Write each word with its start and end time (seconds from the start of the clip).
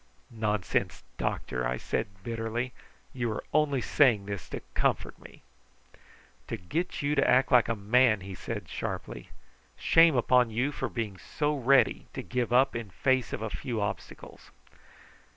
"Nonsense, 0.31 1.03
doctor!" 1.19 1.67
I 1.67 1.77
said 1.77 2.07
bitterly. 2.23 2.73
"You 3.13 3.31
are 3.33 3.43
only 3.53 3.81
saying 3.81 4.25
this 4.25 4.49
to 4.49 4.61
comfort 4.73 5.19
me." 5.19 5.43
"To 6.47 6.57
get 6.57 7.03
you 7.03 7.13
to 7.13 7.29
act 7.29 7.51
like 7.51 7.67
a 7.69 7.75
man," 7.75 8.21
he 8.21 8.33
said 8.33 8.67
sharply. 8.67 9.29
"Shame 9.77 10.15
upon 10.15 10.49
you 10.49 10.71
for 10.71 10.89
being 10.89 11.19
so 11.19 11.55
ready 11.55 12.07
to 12.15 12.23
give 12.23 12.51
up 12.51 12.75
in 12.75 12.89
face 12.89 13.31
of 13.31 13.43
a 13.43 13.51
few 13.51 13.79
obstacles!" 13.79 14.49